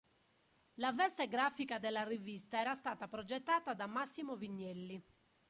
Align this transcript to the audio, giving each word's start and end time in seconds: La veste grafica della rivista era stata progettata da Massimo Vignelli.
La 0.79 0.93
veste 0.93 1.27
grafica 1.27 1.77
della 1.77 2.01
rivista 2.03 2.59
era 2.59 2.73
stata 2.73 3.07
progettata 3.07 3.75
da 3.75 3.85
Massimo 3.85 4.35
Vignelli. 4.35 4.99